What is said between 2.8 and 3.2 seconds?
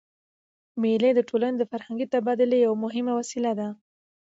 مهمه